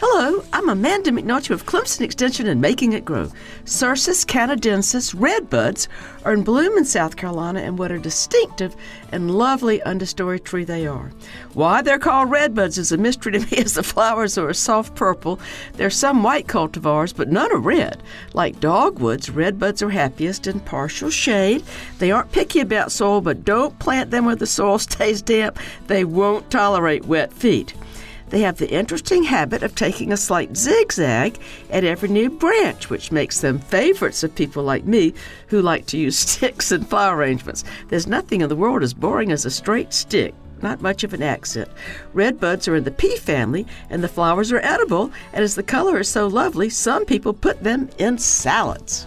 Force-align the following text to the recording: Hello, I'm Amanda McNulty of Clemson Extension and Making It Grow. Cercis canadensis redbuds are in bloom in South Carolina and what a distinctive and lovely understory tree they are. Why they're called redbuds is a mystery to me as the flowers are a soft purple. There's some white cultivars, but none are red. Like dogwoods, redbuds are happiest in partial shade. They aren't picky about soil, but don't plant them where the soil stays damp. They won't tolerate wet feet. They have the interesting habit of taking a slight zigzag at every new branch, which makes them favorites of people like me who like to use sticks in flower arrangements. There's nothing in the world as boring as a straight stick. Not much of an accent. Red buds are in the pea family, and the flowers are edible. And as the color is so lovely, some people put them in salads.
Hello, 0.00 0.44
I'm 0.52 0.68
Amanda 0.68 1.10
McNulty 1.10 1.50
of 1.50 1.66
Clemson 1.66 2.02
Extension 2.02 2.46
and 2.46 2.60
Making 2.60 2.92
It 2.92 3.04
Grow. 3.04 3.32
Cercis 3.64 4.24
canadensis 4.24 5.12
redbuds 5.12 5.88
are 6.24 6.32
in 6.32 6.44
bloom 6.44 6.78
in 6.78 6.84
South 6.84 7.16
Carolina 7.16 7.62
and 7.62 7.76
what 7.80 7.90
a 7.90 7.98
distinctive 7.98 8.76
and 9.10 9.36
lovely 9.36 9.80
understory 9.80 10.42
tree 10.42 10.62
they 10.62 10.86
are. 10.86 11.10
Why 11.52 11.82
they're 11.82 11.98
called 11.98 12.30
redbuds 12.30 12.78
is 12.78 12.92
a 12.92 12.96
mystery 12.96 13.32
to 13.32 13.40
me 13.40 13.56
as 13.58 13.74
the 13.74 13.82
flowers 13.82 14.38
are 14.38 14.48
a 14.48 14.54
soft 14.54 14.94
purple. 14.94 15.40
There's 15.72 15.96
some 15.96 16.22
white 16.22 16.46
cultivars, 16.46 17.12
but 17.12 17.28
none 17.28 17.50
are 17.50 17.58
red. 17.58 18.00
Like 18.34 18.60
dogwoods, 18.60 19.30
redbuds 19.30 19.82
are 19.82 19.90
happiest 19.90 20.46
in 20.46 20.60
partial 20.60 21.10
shade. 21.10 21.64
They 21.98 22.12
aren't 22.12 22.30
picky 22.30 22.60
about 22.60 22.92
soil, 22.92 23.20
but 23.20 23.44
don't 23.44 23.76
plant 23.80 24.12
them 24.12 24.26
where 24.26 24.36
the 24.36 24.46
soil 24.46 24.78
stays 24.78 25.22
damp. 25.22 25.58
They 25.88 26.04
won't 26.04 26.52
tolerate 26.52 27.06
wet 27.06 27.32
feet. 27.32 27.74
They 28.30 28.40
have 28.40 28.58
the 28.58 28.70
interesting 28.70 29.22
habit 29.24 29.62
of 29.62 29.74
taking 29.74 30.12
a 30.12 30.16
slight 30.16 30.56
zigzag 30.56 31.38
at 31.70 31.84
every 31.84 32.08
new 32.08 32.30
branch, 32.30 32.90
which 32.90 33.12
makes 33.12 33.40
them 33.40 33.58
favorites 33.58 34.22
of 34.22 34.34
people 34.34 34.62
like 34.62 34.84
me 34.84 35.14
who 35.48 35.62
like 35.62 35.86
to 35.86 35.98
use 35.98 36.18
sticks 36.18 36.72
in 36.72 36.84
flower 36.84 37.16
arrangements. 37.16 37.64
There's 37.88 38.06
nothing 38.06 38.42
in 38.42 38.48
the 38.48 38.56
world 38.56 38.82
as 38.82 38.94
boring 38.94 39.32
as 39.32 39.44
a 39.44 39.50
straight 39.50 39.92
stick. 39.92 40.34
Not 40.60 40.82
much 40.82 41.04
of 41.04 41.14
an 41.14 41.22
accent. 41.22 41.68
Red 42.12 42.40
buds 42.40 42.66
are 42.66 42.74
in 42.74 42.84
the 42.84 42.90
pea 42.90 43.16
family, 43.16 43.66
and 43.90 44.02
the 44.02 44.08
flowers 44.08 44.50
are 44.50 44.58
edible. 44.58 45.12
And 45.32 45.44
as 45.44 45.54
the 45.54 45.62
color 45.62 46.00
is 46.00 46.08
so 46.08 46.26
lovely, 46.26 46.68
some 46.68 47.04
people 47.04 47.32
put 47.32 47.62
them 47.62 47.88
in 47.98 48.18
salads. 48.18 49.06